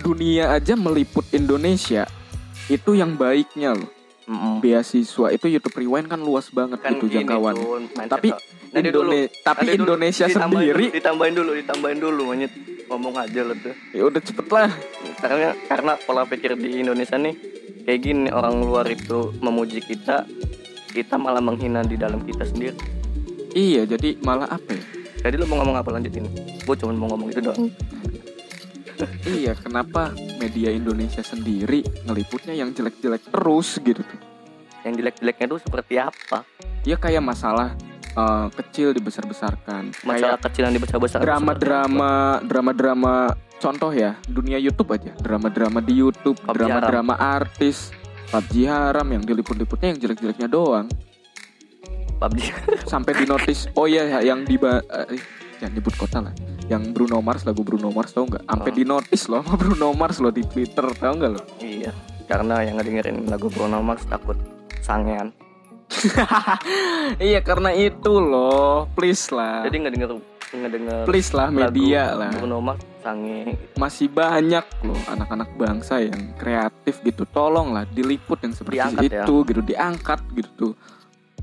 [0.01, 2.09] dunia aja meliput Indonesia
[2.65, 3.89] itu yang baiknya loh
[4.25, 4.57] Mm-mm.
[4.57, 7.53] beasiswa itu YouTube Rewind kan luas banget Kan gitu jangkauan
[8.07, 8.39] tapi lo.
[8.71, 9.83] Nanti dulu, Indone- tapi nanti dulu.
[9.91, 12.51] Indonesia Ditambahin sendiri dulu, ditambahin dulu, ditambahin dulu monyet.
[12.87, 13.75] Ngomong aja lo tuh.
[13.91, 14.71] ya udah cepet lah
[15.19, 17.35] Karena karena pola pikir di Indonesia nih
[17.83, 20.23] kayak gini orang luar itu memuji kita,
[20.87, 22.79] kita malah menghina di dalam kita sendiri.
[23.53, 24.83] Iya jadi malah apa ya
[25.21, 26.25] Jadi lo mau ngomong apa lanjutin?
[26.65, 27.69] Gue cuma mau ngomong itu doang.
[29.37, 34.19] iya kenapa media Indonesia sendiri ngeliputnya yang jelek-jelek terus gitu tuh
[34.81, 36.41] Yang jelek-jeleknya tuh seperti apa?
[36.81, 37.77] ya kayak masalah
[38.11, 41.19] eh, kecil dibesar-besarkan Masalah kayak kecil yang dibesar-besar.
[41.21, 42.11] drama-drama
[42.41, 43.13] drama-drama
[43.57, 47.93] contoh ya dunia YouTube aja drama-drama di YouTube drama-drama artis
[48.27, 50.89] PUBG haram yang diliput-liputnya yang jelek-jeleknya doang
[52.21, 52.41] PUBG.
[52.93, 54.55] sampai di notice oh iya yang di
[55.61, 56.33] jangan nyebut kota lah
[56.69, 58.75] yang Bruno Mars lagu Bruno Mars tau nggak sampai Oh.
[58.77, 61.91] di notice loh sama Bruno Mars loh di Twitter tau nggak lo iya.
[62.31, 64.39] Karena yang ngedengerin lagu Bruno Mars takut
[64.79, 65.35] sangean.
[67.19, 70.09] iya karena itu loh please lah Jadi ngedenger
[70.51, 73.55] ngedenger please lah lagu media lah Bruno Mars sange.
[73.75, 79.23] masih banyak loh anak-anak bangsa yang kreatif gitu tolonglah diliput yang seperti Diangkat ya.
[79.27, 80.73] itu gitu diangkat gitu tuh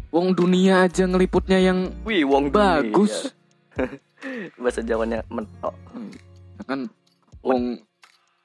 [0.08, 2.80] Wong dunia aja ngeliputnya yang Wih, wong dunia.
[2.80, 3.28] bagus
[4.62, 5.76] Bahasa Jawanya mentok.
[6.58, 6.80] Ya kan
[7.44, 7.78] Wong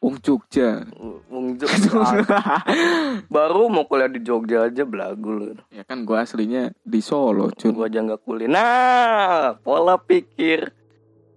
[0.04, 0.84] Wong Jogja
[1.32, 2.22] Wong Jogja.
[3.34, 5.56] Baru mau kuliah di Jogja aja belagu lu.
[5.72, 8.50] ya kan gua aslinya di Solo cuy Gua aja nggak kuliah.
[8.52, 10.76] Nah, pola pikir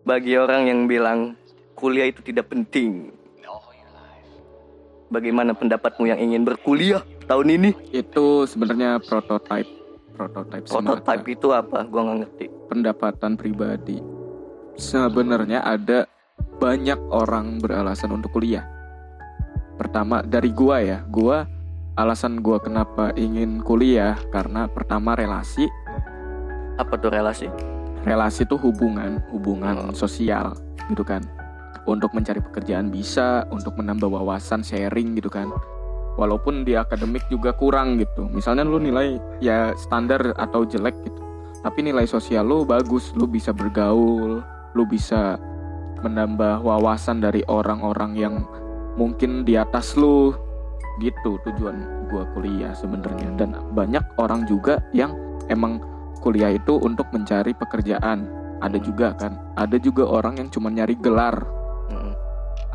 [0.03, 1.39] bagi orang yang bilang
[1.79, 3.15] kuliah itu tidak penting.
[5.07, 6.99] Bagaimana pendapatmu yang ingin berkuliah
[7.31, 7.71] tahun ini?
[7.95, 8.99] itu sebenarnya
[10.17, 11.79] prototype Prototype semata itu apa?
[11.85, 12.47] Gua nggak ngerti.
[12.67, 14.01] pendapatan pribadi
[14.75, 16.09] sebenarnya ada
[16.57, 18.65] banyak orang beralasan untuk kuliah
[19.77, 21.45] pertama dari gua ya gua
[21.95, 25.69] alasan gua kenapa ingin kuliah karena pertama relasi
[26.77, 27.49] Apa tuh relasi?
[28.03, 29.97] relasi itu hubungan hubungan Oh.
[29.97, 30.53] sosial
[30.87, 31.25] gitu kan
[31.85, 35.49] untuk mencari pekerjaan bisa untuk menambah wawasan sharing gitu kan
[36.17, 38.27] walaupun di akademik juga kurang gitu.
[38.33, 41.21] Misalnya lu nilai ya standar atau jelek gitu.
[41.63, 44.43] Tapi nilai sosial lu bagus lu bisa bergaul
[44.77, 45.41] lu bisa
[46.05, 48.35] menambah wawasan dari orang-orang yang
[49.01, 50.37] mungkin di atas lu
[51.01, 53.33] gitu tujuan gua kuliah sebenarnya.
[53.37, 55.17] Dan banyak orang juga yang
[55.49, 55.81] emang
[56.21, 58.29] kuliah itu untuk mencari pekerjaan.
[58.65, 59.37] Ada juga kan.
[59.61, 61.45] Ada juga orang yang cuma nyari gelar.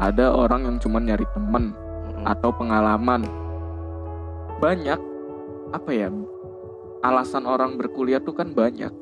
[0.02, 1.78] Ada orang yang cuma nyari temen.
[2.26, 3.26] Atau pengalaman.
[4.62, 5.00] Banyak
[5.72, 6.12] apa ya
[7.02, 8.94] alasan orang berkuliah tuh kan banyak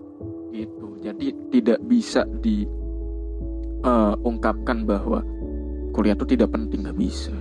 [0.56, 0.96] gitu.
[1.04, 5.24] Jadi tidak bisa diungkapkan bahwa
[5.92, 7.32] kuliah tuh tidak penting nggak bisa.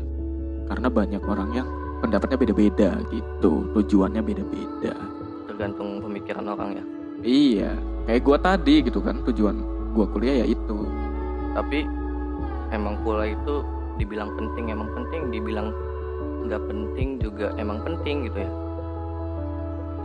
[0.68, 1.68] Karena banyak orang yang
[2.02, 3.66] pendapatnya beda-beda gitu.
[3.74, 4.94] Tujuannya beda-beda.
[5.48, 6.84] Tergantung pemikiran orang ya.
[7.18, 7.74] iya
[8.06, 9.22] kayak gua tadi gitu kan.
[9.26, 9.56] Tujuan
[9.94, 10.78] gua kuliah ya itu.
[11.54, 11.86] Tapi
[12.70, 13.64] emang kuliah itu
[13.98, 15.68] dibilang penting emang penting dibilang
[16.46, 18.50] nggak penting juga emang penting gitu ya.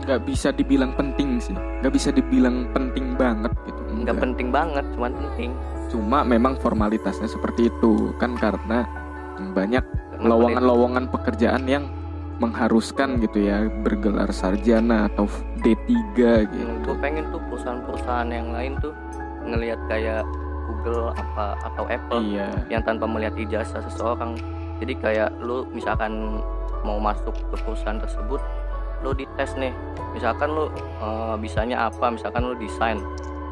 [0.04, 3.80] Nggak bisa dibilang penting sih nggak bisa dibilang penting banget gitu.
[4.04, 5.50] Nggak penting banget cuman penting.
[5.88, 8.84] Cuma memang formalitasnya seperti itu kan karena
[9.54, 9.86] banyak
[10.20, 11.86] lowongan-lowongan pekerjaan yang
[12.42, 15.30] mengharuskan gitu ya bergelar sarjana atau
[15.62, 15.94] D3
[16.50, 16.70] gitu.
[16.82, 18.90] Gue pengen tuh perusahaan-perusahaan yang lain tuh
[19.46, 20.26] ngelihat kayak
[20.64, 22.48] Google apa atau Apple iya.
[22.72, 24.36] yang tanpa melihat ijazah seseorang.
[24.82, 26.42] Jadi kayak lu misalkan
[26.84, 28.40] mau masuk ke perusahaan tersebut
[29.04, 29.72] lu dites nih.
[30.16, 32.98] Misalkan lu eh, bisanya apa misalkan lu desain.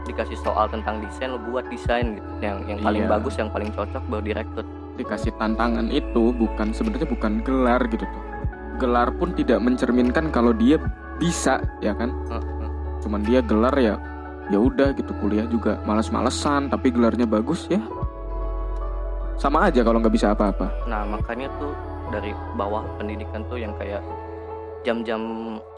[0.02, 2.28] Dikasih soal tentang desain lu buat desain gitu.
[2.42, 3.10] Yang yang paling Iya.
[3.12, 4.66] bagus yang paling cocok baru direkrut.
[4.98, 8.22] Dikasih tantangan itu bukan sebenarnya bukan gelar gitu tuh.
[8.80, 10.80] Gelar pun tidak mencerminkan kalau dia
[11.20, 12.10] bisa ya kan?
[12.28, 12.50] Heeh.
[13.02, 13.98] cuman dia gelar ya
[14.50, 17.78] ya udah gitu kuliah juga malas-malesan tapi gelarnya bagus ya.
[19.38, 20.86] Sama aja kalau nggak bisa apa-apa.
[20.86, 21.74] Nah makanya tuh
[22.10, 24.02] dari bawah pendidikan tuh yang kayak
[24.82, 25.22] jam-jam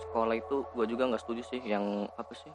[0.09, 2.53] sekolah itu gue juga nggak setuju sih yang apa sih?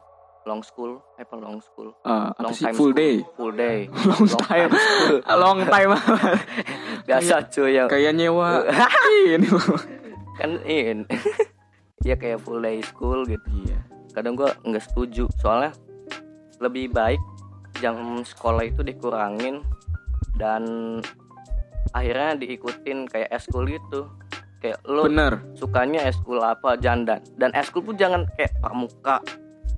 [0.48, 1.92] Long school apa long school?
[2.02, 2.64] Apa long sih?
[2.64, 3.00] time full school.
[3.00, 3.14] day.
[3.36, 3.78] Full day.
[4.08, 4.70] Long time.
[4.72, 5.16] school.
[5.44, 5.90] long time.
[7.08, 8.64] Biasa cuy yang kayak nyewa.
[9.28, 9.48] Ini
[10.40, 11.04] kan in
[12.00, 13.44] ya kayak full day school gitu.
[13.68, 13.78] Iya.
[14.16, 15.76] Kadang gua nggak setuju soalnya
[16.60, 17.20] lebih baik
[17.80, 19.64] jam sekolah itu dikurangin
[20.36, 20.64] dan
[21.96, 24.06] akhirnya diikutin kayak eskul gitu.
[24.60, 25.40] Kayak lo bener.
[25.56, 29.24] sukanya eskul apa jandan dan eskul pun jangan kayak pramuka.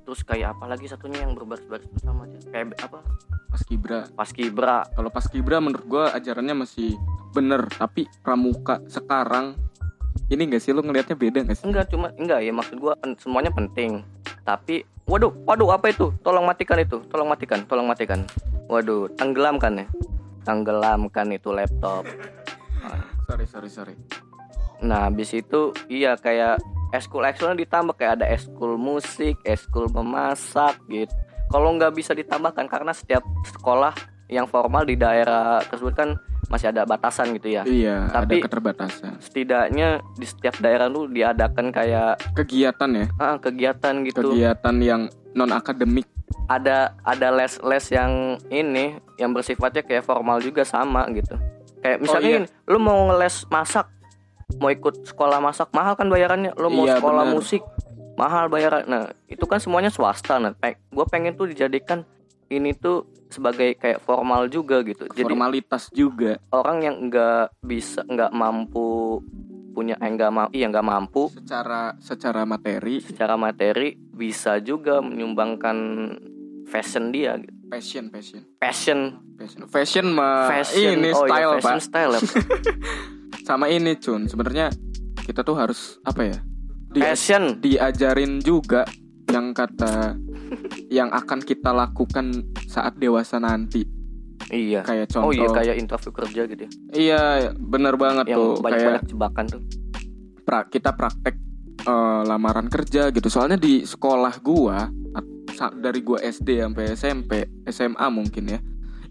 [0.03, 2.35] Terus kayak apa lagi satunya yang berbaris-baris sama aja?
[2.51, 2.99] Kayak apa?
[3.47, 3.99] Pas kibra.
[4.11, 6.99] Paskibra kalau pas kibra menurut gua ajarannya masih
[7.31, 9.55] bener tapi pramuka sekarang
[10.27, 10.75] ini gak sih?
[10.75, 11.63] Lu ngelihatnya beda gak sih?
[11.63, 14.03] Enggak cuma enggak ya maksud gua pen- semuanya penting.
[14.43, 16.11] Tapi waduh waduh apa itu?
[16.21, 18.23] Tolong matikan itu tolong matikan tolong matikan.
[18.67, 19.87] Waduh tenggelamkan ya?
[20.43, 22.07] Tenggelamkan itu laptop.
[23.27, 23.95] Sorry sorry sorry.
[24.83, 26.59] Nah habis itu iya kayak
[26.91, 31.11] eskul ekskulnya ditambah kayak ada eskul musik eskul memasak gitu.
[31.51, 33.93] Kalau nggak bisa ditambahkan karena setiap sekolah
[34.31, 36.09] yang formal di daerah tersebut kan
[36.53, 41.73] masih ada batasan gitu ya iya Tapi- ada keterbatasan setidaknya di setiap daerah tuh diadakan
[41.73, 45.01] kayak kegiatan ya ah, kegiatan gitu kegiatan yang
[45.33, 46.05] non akademik
[46.47, 51.39] ada ada les-les yang ini yang bersifatnya kayak formal juga sama gitu.
[51.83, 52.37] Kayak misalnya iya.
[52.43, 53.87] gini, lu mau ngeles masak,
[54.59, 56.55] mau ikut sekolah masak mahal kan bayarannya.
[56.55, 57.35] Lu mau Iya, sekolah bener.
[57.35, 57.61] musik
[58.15, 58.83] mahal bayaran.
[58.87, 60.39] Nah, itu kan semuanya swasta.
[60.39, 62.07] Nah, gue pengen tuh dijadikan
[62.59, 65.09] ini tuh sebagai kayak formal juga gitu.
[65.09, 66.37] Jadi formalitas juga.
[66.53, 69.17] orang yang nggak bisa nggak mampu
[69.73, 73.01] punya eh nggak mau iya nggak mampu secara secara materi.
[73.01, 75.77] secara materi bisa juga menyumbangkan
[76.69, 77.53] fashion dia gitu.
[77.73, 78.41] passion passion.
[78.61, 78.99] Passion.
[79.33, 81.01] Fashion fashion mah fashion.
[81.01, 82.21] ini oh, style iya, fashion pak style ya.
[83.49, 84.29] sama ini cun.
[84.29, 84.69] Sebenarnya
[85.25, 86.37] kita tuh harus apa ya
[86.93, 88.85] Di- fashion diajarin juga
[89.33, 90.13] yang kata
[90.89, 93.85] yang akan kita lakukan saat dewasa nanti.
[94.51, 94.83] Iya.
[94.83, 95.33] Kayak oh contoh.
[95.33, 96.71] iya kayak interview kerja gitu ya?
[96.93, 97.23] Iya
[97.57, 98.53] bener banget yang tuh.
[98.59, 99.61] banyak kayak banyak jebakan tuh.
[100.43, 101.35] pra- kita praktek
[101.87, 103.27] eh, lamaran kerja gitu.
[103.31, 104.89] Soalnya di sekolah gua
[105.79, 107.31] dari gua SD sampai SMP
[107.69, 108.59] SMA mungkin ya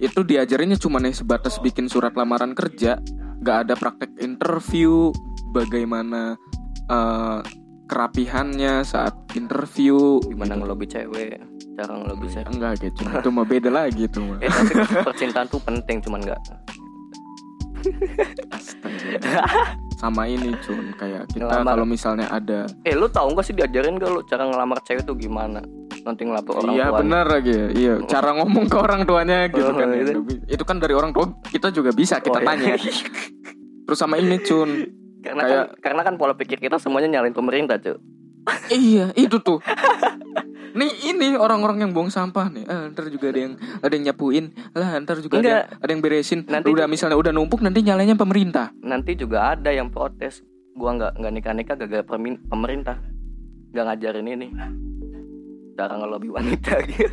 [0.02, 2.98] itu diajarinnya cuma nih sebatas bikin surat lamaran kerja.
[3.38, 5.14] Nggak ada praktek interview
[5.54, 6.34] bagaimana
[6.90, 7.40] eh,
[7.84, 10.60] kerapihannya saat interview gimana gitu.
[10.60, 11.34] ngelobi cewek
[11.74, 14.38] cara ngelobi cewek enggak cuma itu mah beda lagi tuh mah.
[14.38, 16.40] eh tapi percintaan tuh penting cuman nggak
[18.48, 19.42] Astaga.
[19.96, 24.10] sama ini cun kayak kita kalau misalnya ada eh lu tahu nggak sih diajarin gak
[24.10, 25.62] lu cara ngelamar cewek tuh gimana
[26.02, 26.98] nanti ngelapor orang iya tuanya.
[26.98, 30.02] benar lagi iya cara ngomong ke orang tuanya gitu Oh, kan ya.
[30.04, 30.20] itu.
[30.48, 32.48] itu kan dari orang tua kita juga bisa kita Oh, iya.
[32.48, 32.74] tanya
[33.86, 34.70] terus sama ini cun
[35.22, 37.96] karena Kayak- kan karena kan pola pikir kita semuanya nyalain pemerintah cuy
[38.68, 39.62] iya itu tuh.
[40.72, 42.64] Nih ini orang-orang yang buang sampah nih.
[42.64, 44.50] Ah, ntar juga ada yang ada yang nyapuin.
[44.72, 46.48] Lah ntar juga ada yang, ada yang beresin.
[46.48, 48.72] Nanti udah misalnya udah numpuk nanti nyalanya pemerintah.
[48.80, 50.40] Nanti juga ada yang protes.
[50.72, 52.96] Gua nggak nggak nikah nikah gara-gara permin- pemerintah.
[53.70, 54.48] Nggak ngajarin ini.
[55.76, 57.12] Cara ngelobi wanita gitu.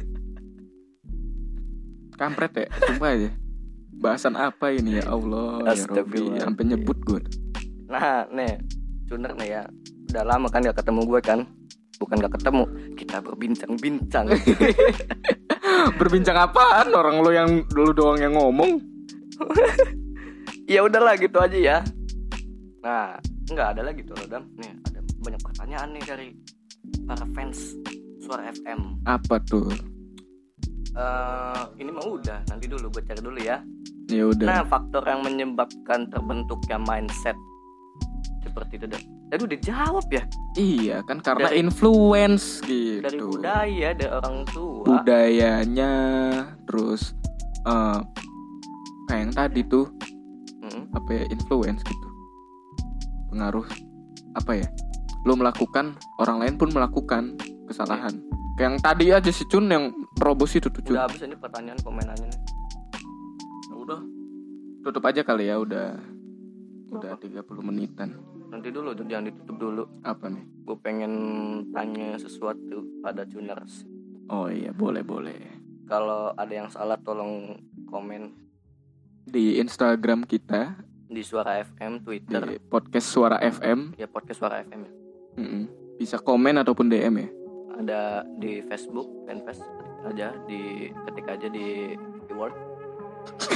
[2.15, 3.29] Kampret ya sumpah aja
[3.91, 6.39] bahasan apa ini ya Allah ya Astagfirullah.
[6.39, 7.19] sampai nyebut gue
[7.89, 8.61] nah nih.
[9.09, 9.63] Cuner nih ya.
[10.13, 11.39] Udah lama kan gak ketemu gue kan?
[11.97, 12.63] Bukan gak ketemu
[12.95, 14.29] kita berbincang-bincang.
[15.99, 16.93] Berbincang apaan?
[16.93, 18.77] Orang lu yang dulu doang yang ngomong.
[20.69, 21.77] Ya udahlah gitu aja ya.
[22.85, 23.17] Nah
[23.49, 26.27] nggak ada lagi tuh Dam nih ada banyak pertanyaan nih dari
[27.09, 27.73] para fans
[28.21, 29.73] suara FM apa tuh?
[30.93, 32.45] Eh ini mah udah.
[32.53, 33.65] Nanti dulu gue cari dulu ya.
[34.13, 34.45] Ya udah.
[34.45, 37.33] Nah faktor yang menyebabkan terbentuknya mindset
[38.41, 38.85] seperti itu
[39.29, 40.23] Tadi udah jawab ya
[40.53, 43.01] Iya kan karena Dari- influence gitu.
[43.01, 45.93] dari budaya dari orang tua Budayanya
[46.63, 47.13] terus
[47.61, 47.99] eh
[49.05, 49.87] kayak yang tadi tuh
[50.59, 50.85] Mm.
[50.91, 52.07] apa ya influence gitu.
[53.27, 53.65] Pengaruh
[54.35, 54.67] apa ya?
[55.23, 57.33] Lo melakukan orang lain pun melakukan
[57.65, 58.13] kesalahan.
[58.53, 60.93] Kayak yang tadi aja si Cun yang robos itu tuh Cun.
[60.93, 62.41] udah habis ini pertanyaan komenannya nih
[63.73, 63.99] udah.
[64.81, 65.95] Tutup aja kali ya udah
[66.89, 68.17] udah 30 menitan.
[68.49, 70.41] nanti dulu jangan ditutup dulu Apa nih?
[70.65, 71.13] gue pengen
[71.69, 73.85] tanya sesuatu pada tuners
[74.29, 75.37] Oh iya, boleh boleh.
[75.85, 78.33] kalau ada yang salah tolong komen
[79.23, 84.81] Di Instagram kita di suara FM Twitter di podcast Suara FM ya podcast suara FM
[84.81, 84.93] ya
[85.37, 85.63] Mm-mm.
[85.95, 87.29] Bisa komen ataupun DM ya.
[87.75, 88.01] ada
[88.35, 89.61] di Facebook fanpage
[90.05, 92.53] aja di ketik aja di keyword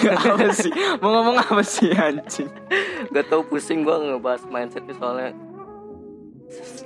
[0.04, 0.72] apa sih?
[1.00, 2.50] Mau ngomong apa sih anjing?
[3.14, 5.32] gak tau pusing gue ngebahas mindset nih soalnya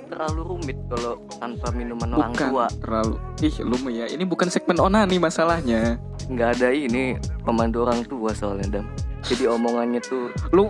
[0.08, 2.66] terlalu rumit kalau tanpa minuman orang bukan tua.
[2.80, 3.14] terlalu
[3.44, 8.80] ih lu ya ini bukan segmen onani masalahnya Nggak ada ini pemandu orang tua soalnya
[8.80, 8.86] dam.
[9.24, 10.68] Jadi omongannya tuh lu.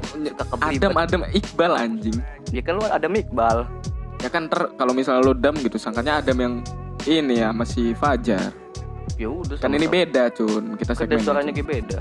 [0.63, 2.15] Adam Adam Iqbal anjing
[2.55, 3.67] Ya kan lu ada Iqbal.
[4.19, 6.55] ya kan ter kalau misalnya lu dam gitu sangkanya Adam yang
[7.07, 8.51] ini ya masih Fajar
[9.19, 12.01] Ya udah kan ini beda cun kita Kan segmen suaranya kayak beda.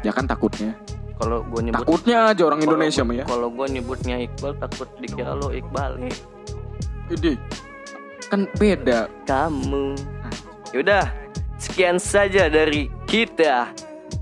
[0.00, 0.70] ya kan takutnya
[1.14, 4.88] Kalau gua nyebut takutnya aja orang kalau Indonesia mah ya Kalau gua nyebutnya Iqbal takut
[4.96, 5.92] dikira lo Iqbal.
[7.06, 7.34] Ide.
[8.24, 9.94] kan beda kamu.
[10.72, 11.06] Yaudah,
[11.56, 13.70] sekian saja dari kita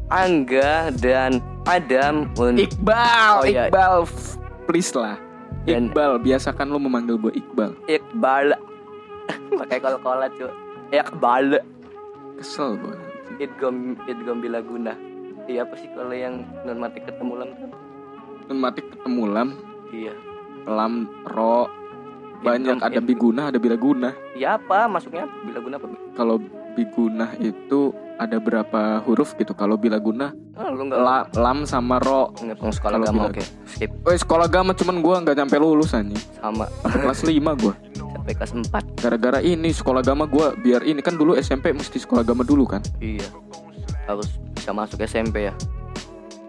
[0.08, 3.68] Angga dan Adam untuk Iqbal Oh, iya.
[3.68, 4.04] Iqbal
[4.64, 5.16] please lah
[5.62, 8.56] Dan- Iqbal biasakan lu memanggil gue Iqbal Iqbal.
[9.60, 10.50] Pakai kol-kola cuy.
[10.92, 11.56] Iqbal.
[12.36, 12.96] kesel gue
[13.38, 14.92] Idgom Idgom bila guna.
[15.42, 17.50] Iya apa sih kalau yang non mati ketemu lam?
[18.48, 19.48] Matik ketemu lam
[19.88, 20.12] Iya.
[20.64, 21.66] lam ro
[22.40, 23.06] banyak ada idgom.
[23.06, 25.86] biguna ada bilaguna Iya apa masuknya bila guna apa?
[26.12, 26.36] kalau
[26.72, 32.34] biguna itu ada berapa huruf gitu kalau bilaguna Ah, lu enggak la, lam sama ro
[32.36, 33.42] ngitung sekolah agama bila- oke.
[33.64, 37.74] Skip Eh sekolah agama cuman gua nggak nyampe lulus anjing sama kelas 5 gua
[38.22, 39.02] sampai kelas 4.
[39.02, 42.78] gara-gara ini sekolah agama gua biar ini kan dulu SMP mesti sekolah agama dulu kan
[43.02, 43.26] Iya.
[44.06, 45.54] Harus bisa masuk SMP ya.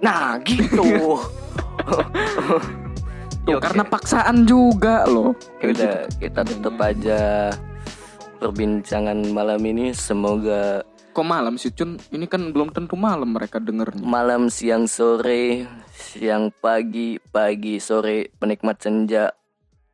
[0.05, 0.85] Nah, gitu.
[3.43, 3.63] Tuh, Oke.
[3.67, 7.51] karena paksaan juga loh Ya udah kita tutup aja
[8.39, 13.99] perbincangan malam ini semoga kok malam sih Cun ini kan belum tentu malam mereka dengernya
[13.99, 19.35] malam siang sore siang pagi pagi sore penikmat senja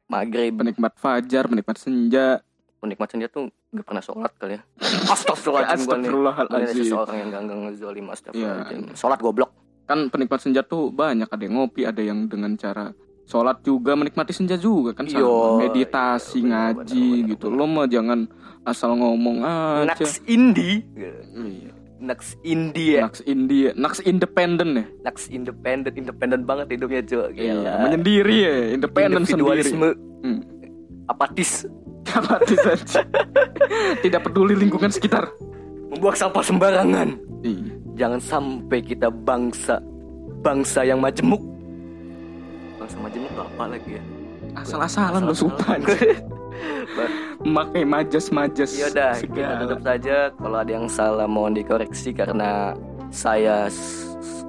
[0.10, 0.52] maghrib.
[0.58, 2.42] Penikmat fajar penikmat senja.
[2.80, 4.62] Penikmat senja tuh nggak pernah sholat kali ya.
[5.14, 6.10] Astagfirullahaladzim gua nih.
[6.10, 6.84] Astagfirullahaladzim.
[6.84, 8.14] Seseorang yang gak ngezolim Iya.
[8.18, 9.52] astagfirullahaladzim sholat goblok.
[9.86, 12.94] Kan penikmat senja tuh banyak ada yang ngopi ada yang dengan cara
[13.26, 15.22] sholat juga menikmati senja juga kan sama.
[15.22, 17.46] Yo, meditasi iya, ngaji benar, benar, gitu.
[17.50, 17.58] benar.
[17.62, 18.20] lo mah jangan
[18.66, 19.86] asal ngomong aja.
[19.94, 21.74] Naks indie Iya.
[22.00, 23.70] Naks indie ya Naks India.
[23.76, 24.86] Naks independen ya?
[25.04, 29.68] Naks independen independen banget hidupnya cuy Iya, menyendiri ya independen sendiri.
[29.68, 29.90] Individualisme.
[30.24, 30.40] Hmm.
[31.12, 31.68] apatis.
[32.10, 33.04] Apatis aja.
[34.02, 35.28] tidak peduli lingkungan sekitar.
[35.92, 37.10] Membuang sampah sembarangan.
[37.44, 37.72] Iya.
[38.00, 39.84] jangan sampai kita bangsa
[40.40, 41.44] bangsa yang majemuk.
[42.80, 44.04] Bangsa majemuk apa lagi ya?
[44.56, 45.76] Asal-asalan lo sumpah
[47.42, 50.16] Makai majas-majas ya udah kita tutup saja.
[50.32, 52.76] Kalau ada yang salah mohon dikoreksi karena
[53.10, 53.68] saya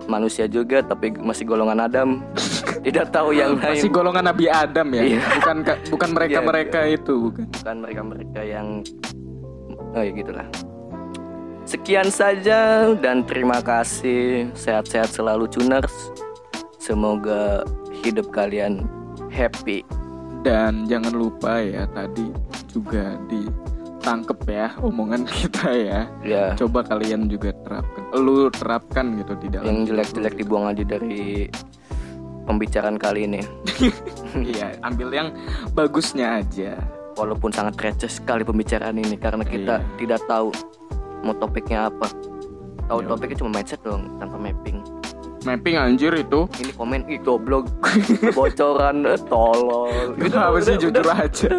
[0.04, 2.08] manusia juga tapi masih golongan Adam.
[2.86, 3.92] Tidak tahu yang Masih lain.
[3.92, 5.02] golongan Nabi Adam ya?
[5.04, 5.20] Iya.
[5.36, 7.44] bukan ka- bukan mereka Iya, mereka itu bukan.
[7.52, 8.66] Bukan mereka mereka yang
[9.92, 10.46] oh ya gitulah.
[11.62, 14.50] Sekian saja dan terima kasih.
[14.52, 15.92] Sehat-sehat selalu tuners.
[16.80, 17.62] Semoga
[18.02, 18.88] hidup kalian
[19.28, 19.84] happy
[20.40, 22.32] Dan jangan lupa ya tadi
[22.66, 26.00] juga ditangkep ya omongan kita ya.
[26.22, 28.02] ya Coba kalian juga terapkan.
[28.14, 29.66] Lu terapkan gitu di dalam.
[29.66, 31.46] yang jelek-jelek dibuang aja dari
[32.42, 33.40] pembicaraan kali ini
[34.50, 35.28] Iya, ambil yang
[35.70, 36.74] bagusnya aja.
[37.12, 39.88] walaupun sangat receh sekali pembicaraan ini karena kita Iya.
[39.98, 40.48] tidak tahu
[41.20, 42.08] mau topiknya apa
[42.88, 44.80] tahu Ya topiknya cuma mindset dong tanpa mapping
[45.40, 46.44] Mapping anjir itu.
[46.60, 47.64] ini komen ih goblok
[48.36, 51.50] bocoran eh, tolol Itu apa sih jujur aja.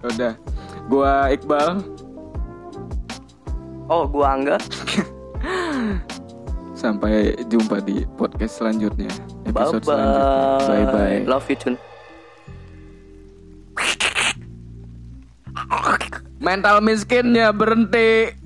[0.00, 0.32] Udah.
[0.88, 1.84] Gua Iqbal
[3.86, 4.58] oh gua angga
[6.82, 9.08] sampai jumpa di podcast selanjutnya.
[9.48, 10.66] bye Episode bye selanjutnya.
[10.66, 11.18] Bye bye.
[11.24, 11.74] love you Cun
[16.36, 18.45] Mental miskinnya berhenti.